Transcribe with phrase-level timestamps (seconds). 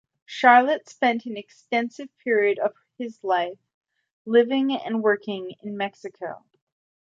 [0.27, 3.59] Charlot spent an extensive period of his life
[4.25, 6.43] living and working in Mexico.